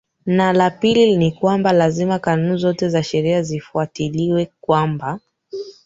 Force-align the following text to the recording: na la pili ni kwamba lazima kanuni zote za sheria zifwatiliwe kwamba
na 0.25 0.53
la 0.53 0.69
pili 0.69 1.17
ni 1.17 1.31
kwamba 1.31 1.71
lazima 1.71 2.19
kanuni 2.19 2.57
zote 2.57 2.89
za 2.89 3.03
sheria 3.03 3.43
zifwatiliwe 3.43 4.51
kwamba 4.61 5.19